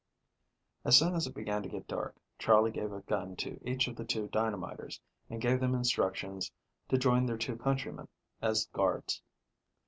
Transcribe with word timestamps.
As 0.83 0.97
soon 0.97 1.13
as 1.13 1.27
it 1.27 1.35
began 1.35 1.61
to 1.61 1.69
get 1.69 1.87
dark, 1.87 2.15
Charley 2.39 2.71
gave 2.71 2.91
a 2.91 3.01
gun 3.01 3.35
to 3.35 3.61
each 3.63 3.87
of 3.87 3.95
the 3.95 4.03
two 4.03 4.29
dynamiters, 4.29 4.99
and 5.29 5.39
gave 5.39 5.59
them 5.59 5.75
instructions 5.75 6.51
to 6.89 6.97
join 6.97 7.27
their 7.27 7.37
two 7.37 7.55
countrymen 7.55 8.07
as 8.41 8.65
guards. 8.73 9.21